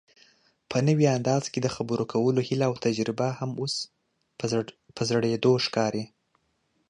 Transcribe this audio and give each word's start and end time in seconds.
په 0.69 0.77
نوي 0.87 1.05
انداز 1.17 1.43
کې 1.51 1.59
دخبرو 1.67 2.05
کولو 2.13 2.39
هيله 2.47 2.65
اوتجربه 2.69 3.27
هم 3.39 3.51
اوس 3.61 3.75
په 4.95 5.01
زړېدو 5.09 5.53
ښکاري 5.65 6.03